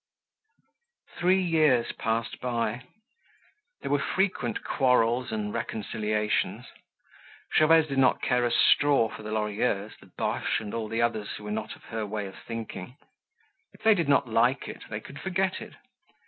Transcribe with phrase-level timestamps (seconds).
[1.19, 2.81] Three years passed by.
[3.83, 6.65] There were frequent quarrels and reconciliations.
[7.55, 11.33] Gervaise did not care a straw for the Lorilleux, the Boches and all the others
[11.37, 12.97] who were not of her way of thinking.
[13.73, 15.73] If they did not like it, they could forget it.